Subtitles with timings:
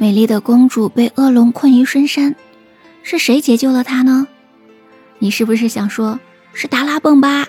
[0.00, 2.34] 美丽的公主被恶龙困于深山，
[3.02, 4.26] 是谁解救了她呢？
[5.18, 6.18] 你是不是想说，
[6.54, 7.46] 是达拉崩吧？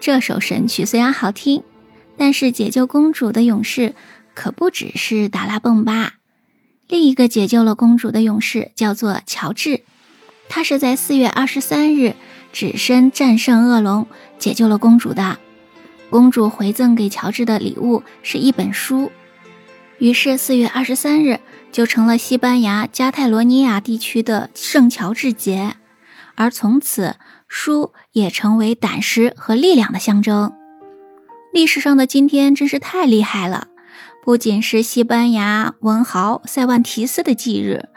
[0.00, 1.62] 这首神曲虽然好听，
[2.16, 3.94] 但是解救公主的勇士
[4.32, 6.14] 可不只是达拉崩吧。
[6.88, 9.82] 另一个解救了公主的勇士叫做乔治，
[10.48, 12.14] 他是在四月二十三日
[12.50, 14.06] 只身战胜恶龙，
[14.38, 15.36] 解救了公主的。
[16.08, 19.12] 公主回赠给乔治的礼物是一本书，
[19.98, 21.40] 于是四月二十三日
[21.72, 25.74] 就成了西班牙加泰罗尼亚地区的圣乔治节，
[26.34, 27.16] 而从此
[27.48, 30.52] 书也成为胆识和力量的象征。
[31.52, 33.68] 历史上的今天真是太厉害了，
[34.22, 37.88] 不仅是西班牙文豪塞万提斯的忌日，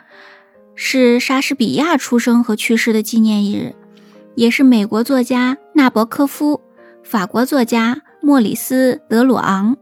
[0.75, 3.75] 是莎士比亚出生和去世的纪念日，
[4.35, 6.61] 也是美国作家纳博科夫。
[7.03, 9.75] 法国作家莫里斯·德鲁昂、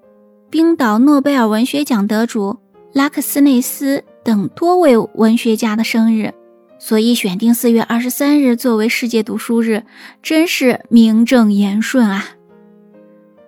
[0.50, 2.58] 冰岛诺贝尔文学奖得主
[2.94, 6.34] 拉克斯内斯等多位文学家的生日，
[6.80, 9.84] 所以选定四月二十三日作为世界读书日，
[10.24, 12.24] 真是名正言顺啊！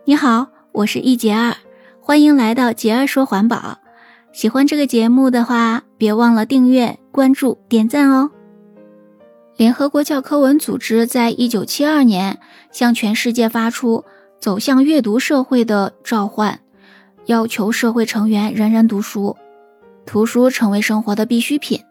[0.03, 1.55] 你好，我是一杰二，
[2.02, 3.77] 欢迎来到杰儿说环保。
[4.33, 8.30] 喜欢这个节目的话，别忘了订阅、关注、点赞哦。
[9.55, 12.39] 联合国教科文组织在一九七二年
[12.72, 14.03] 向全世界发出
[14.39, 16.59] 走向阅读社会的召唤，
[17.30, 19.38] 要求社会成员人人读书，
[20.03, 21.83] 图书成为生活的必需品，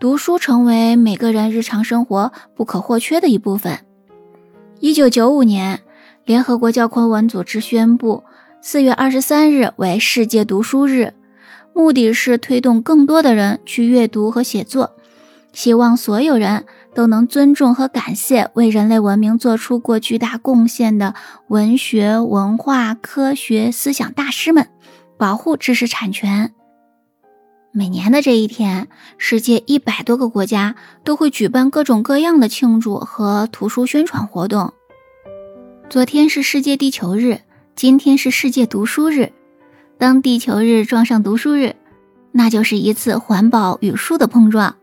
[0.00, 3.78] 读书成为每个人日常生活不可或缺的一部分。
[4.80, 5.78] 一九九五年，
[6.24, 8.24] 联合国教科文组织宣布
[8.60, 11.14] 四月二十三日为世界读书日，
[11.72, 14.96] 目的是推动更多的人去阅读和写作，
[15.52, 16.64] 希望所有人。
[16.94, 21.14] 都能尊重和感谢为人类文明做出过巨大贡献的
[21.48, 24.68] 文学、文化、科学、思想大师们，
[25.16, 26.52] 保护知识产权。
[27.72, 30.74] 每年的这一天，世界一百多个国家
[31.04, 34.72] 都会举办各种各样的庆祝和图书宣传活动。
[35.88, 37.40] 昨天是世界地球日，
[37.76, 39.32] 今天是世界读书日。
[39.98, 41.76] 当地球日撞上读书日，
[42.32, 44.74] 那就是一次环保与书的碰撞。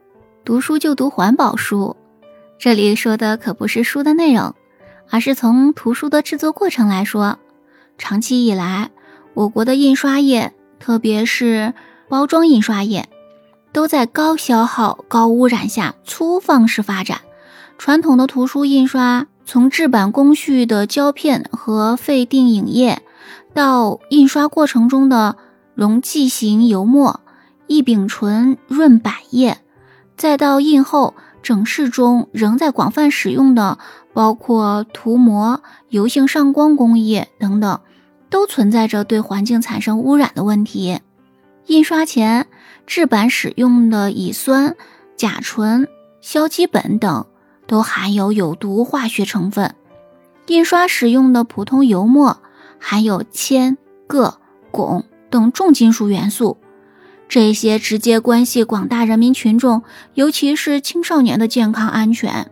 [0.47, 1.97] 读书就读环保书，
[2.57, 4.55] 这里说的可不是书的内容，
[5.09, 7.37] 而是从图书的制作过程来说。
[7.97, 8.89] 长期以来，
[9.33, 11.73] 我国的印刷业，特别是
[12.07, 13.09] 包装印刷业，
[13.73, 17.19] 都在高消耗、高污染下粗放式发展。
[17.77, 23.01] 传统的图书印刷，从制版工序的胶片和废定影液，
[23.53, 25.35] 到印刷过程中的
[25.75, 27.19] 溶剂型油墨、
[27.67, 29.57] 异丙醇润版液。
[30.17, 31.13] 再到印后，
[31.43, 33.77] 整饰中仍在广泛使用的，
[34.13, 37.79] 包括涂膜、油性上光工艺等等，
[38.29, 40.99] 都存在着对环境产生污染的问题。
[41.67, 42.47] 印刷前
[42.87, 44.75] 制版使用的乙酸、
[45.15, 45.87] 甲醇、
[46.19, 47.27] 硝基苯等，
[47.67, 49.75] 都含有有毒化学成分。
[50.47, 52.41] 印刷使用的普通油墨
[52.79, 53.77] 含有铅、
[54.07, 54.39] 铬、
[54.71, 56.57] 汞等重金属元素。
[57.29, 59.83] 这些直接关系广大人民群众，
[60.13, 62.49] 尤其是青少年的健康安全。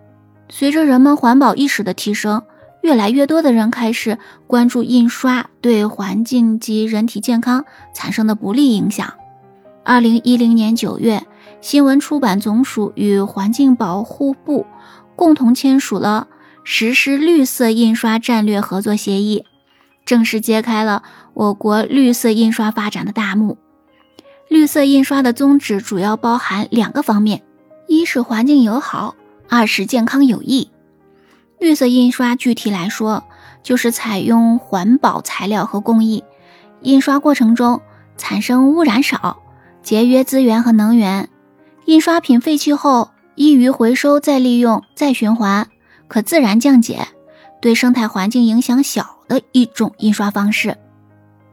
[0.49, 2.43] 随着人们环保意识的提升，
[2.81, 7.65] 越来越多的人开始关注印刷对环境及人体健康
[7.95, 9.13] 产生的不利影响。
[9.83, 11.25] 二零一零年九月，
[11.61, 14.65] 新闻出版总署与环境保护部
[15.15, 16.27] 共同签署了
[16.63, 19.45] 实施绿色印刷战略合作协议，
[20.05, 21.01] 正式揭开了
[21.33, 23.57] 我国绿色印刷发展的大幕。
[24.47, 27.41] 绿色印刷的宗旨主要包含两个方面：
[27.87, 29.15] 一是环境友好，
[29.49, 30.69] 二是健康有益。
[31.59, 33.23] 绿色印刷具体来说，
[33.63, 36.23] 就是采用环保材料和工艺，
[36.81, 37.81] 印刷过程中
[38.17, 39.37] 产生污染少，
[39.81, 41.29] 节约资源和能源。
[41.85, 45.67] 印刷品废弃后易于回收、再利用、再循环，
[46.07, 47.07] 可自然降解，
[47.61, 50.77] 对生态环境影响小的一种印刷方式。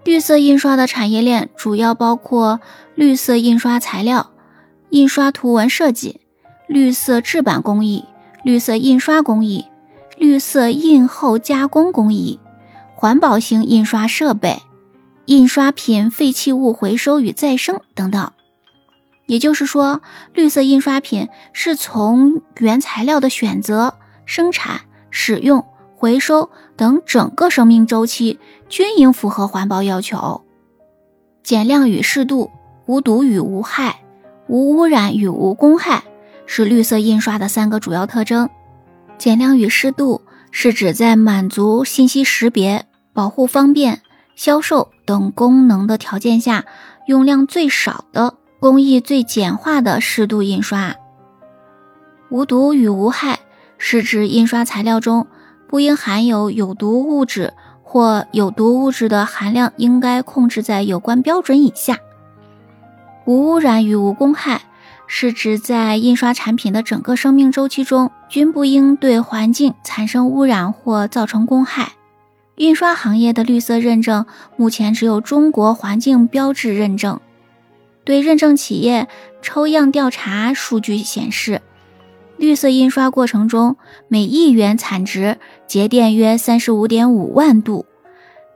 [0.05, 2.60] 绿色印刷的产业链主要包括
[2.97, 4.33] 绿色印刷材料、
[4.91, 6.21] 印刷图文设计、
[6.66, 8.04] 绿色制版工艺、
[8.43, 9.66] 绿色印刷工艺、
[10.19, 12.41] 绿色印后加工工艺、
[12.95, 14.60] 环保型印刷设备、
[15.27, 18.33] 印刷品废弃物回收与再生等等。
[19.27, 20.03] 也就是说，
[20.34, 23.95] 绿色印刷品是从原材料的选择、
[24.27, 25.65] 生产、使用。
[25.95, 28.41] 回收等整个生命周期
[28.72, 30.41] 均应符合环保要求，
[31.42, 32.51] 减量与适度、
[32.86, 34.01] 无毒与无害、
[34.48, 36.04] 无污染与无公害
[36.47, 38.48] 是绿色印刷的三个主要特征。
[39.19, 44.01] 减量与适度是指在满足信息识别、保护方便、
[44.36, 46.65] 销售等功能的条件下，
[47.07, 50.97] 用量最少的工艺最简化的适度印刷。
[52.30, 53.41] 无毒与无害
[53.77, 55.27] 是指印刷材料中
[55.69, 57.53] 不应含有有毒物质，
[57.92, 61.98] 或有毒物质的含量应该控制在有关标准以下。
[63.27, 64.62] 无污染与无公害
[65.06, 71.92] 是指在印刷产品的整个生命周期中，均不应对环境产生污染或造成公害。
[72.56, 74.24] 印刷行业的绿色认证
[74.56, 77.21] 目前只有中国环境标志认证。
[78.04, 79.06] 对认证企业
[79.42, 81.60] 抽样调查数据显示，
[82.42, 83.77] 绿色印刷过程中
[84.09, 87.86] 每亿元产值节电约三十五点五万度，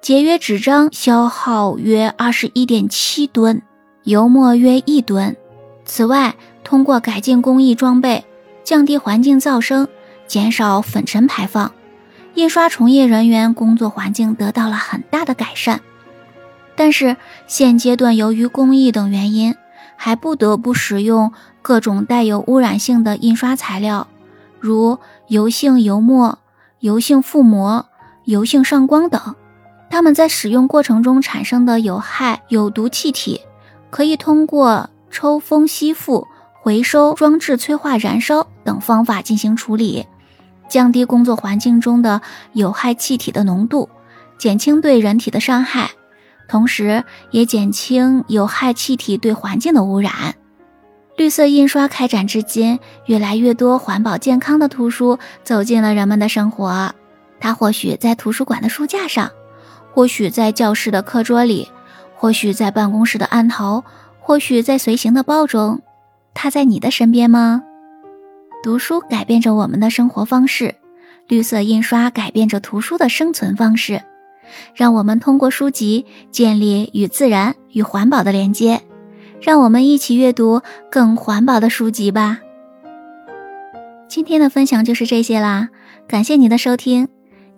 [0.02, 3.62] 节约纸张消耗约二十一点七吨，
[4.02, 5.36] 油墨约一吨。
[5.84, 6.34] 此外，
[6.64, 8.24] 通过改进工艺装备，
[8.64, 9.86] 降低环境噪声，
[10.26, 11.70] 减少粉尘排放。
[12.34, 15.80] 印刷从业人员工作环境得到了很大的改善，
[16.74, 17.16] 但是
[17.46, 19.54] 现阶段由于工艺等原因，
[19.94, 21.32] 还不得不使用
[21.66, 24.06] 各种带有污染性的印刷材料，
[24.60, 26.38] 如油性油墨、
[26.78, 27.86] 油性覆膜、
[28.22, 29.34] 油性上光等。
[29.90, 33.40] 它们在使用过程中产生的有害有毒气体，
[33.90, 36.28] 可以通过抽风吸附、
[36.62, 40.06] 回收装置催化燃烧等方法进行处理。
[40.68, 42.20] 降低工作环境中的
[42.52, 43.88] 有害气体的浓度，
[44.38, 45.90] 减轻对人体的伤害，
[46.48, 47.02] 同时
[47.32, 50.36] 也减轻有害气体对环境的污染。
[51.16, 56.94] 绿色印刷开展至今，越来越多环保健康的图书走进了人们的生活。
[57.40, 59.30] 它或许在图书馆的书架上，
[59.94, 61.68] 或许在教室的课桌里，
[62.14, 63.82] 或许在办公室的案头，
[64.20, 65.80] 或许在随行的包中。
[66.34, 67.62] 它在你的身边吗？
[68.62, 70.74] 读书改变着我们的生活方式，
[71.28, 74.02] 绿色印刷改变着图书的生存方式。
[74.74, 78.82] 让我们通过书籍建立与自然、与环保的连接。
[79.40, 80.60] 让我们一起阅读
[80.90, 82.38] 更环保的书籍吧。
[84.08, 85.68] 今天的分享就是这些啦，
[86.06, 87.08] 感谢你的收听，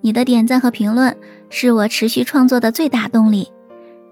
[0.01, 1.17] 你的点赞和评论
[1.51, 3.49] 是我持续创作的最大动力。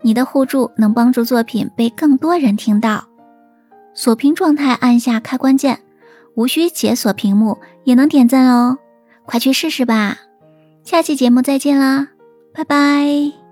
[0.03, 3.05] 你的互助能帮助作品被更多人听到。
[3.95, 5.81] 锁屏状态按下开关键。
[6.37, 8.77] 无需解锁屏幕也能点赞哦，
[9.25, 10.19] 快去试试吧！
[10.85, 12.09] 下期节目再见啦，
[12.53, 13.46] 拜拜。